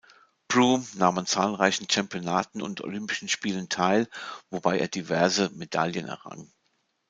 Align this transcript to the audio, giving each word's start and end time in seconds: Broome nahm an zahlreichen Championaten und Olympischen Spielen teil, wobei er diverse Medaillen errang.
Broome 0.47 0.87
nahm 0.95 1.19
an 1.19 1.27
zahlreichen 1.27 1.87
Championaten 1.87 2.63
und 2.63 2.83
Olympischen 2.83 3.29
Spielen 3.29 3.69
teil, 3.69 4.09
wobei 4.49 4.79
er 4.79 4.87
diverse 4.87 5.51
Medaillen 5.51 6.07
errang. 6.07 6.51